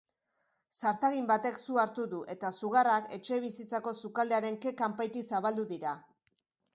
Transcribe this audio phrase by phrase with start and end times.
[0.75, 5.93] Zartagin batek su hartu du eta sugarrak etxebizitzako sukaldearen ke-kanpaitik zabaldu dira.